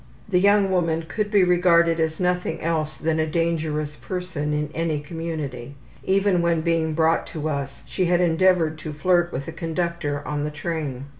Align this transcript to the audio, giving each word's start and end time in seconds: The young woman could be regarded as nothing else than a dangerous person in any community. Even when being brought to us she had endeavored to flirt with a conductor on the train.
The 0.27 0.39
young 0.39 0.71
woman 0.71 1.03
could 1.07 1.29
be 1.29 1.43
regarded 1.43 1.99
as 1.99 2.19
nothing 2.19 2.59
else 2.61 2.97
than 2.97 3.19
a 3.19 3.27
dangerous 3.27 3.95
person 3.95 4.51
in 4.51 4.71
any 4.73 4.99
community. 4.99 5.75
Even 6.03 6.41
when 6.41 6.61
being 6.61 6.95
brought 6.95 7.27
to 7.27 7.47
us 7.47 7.83
she 7.85 8.05
had 8.05 8.19
endeavored 8.19 8.79
to 8.79 8.93
flirt 8.93 9.31
with 9.31 9.47
a 9.47 9.51
conductor 9.51 10.27
on 10.27 10.43
the 10.43 10.49
train. 10.49 11.05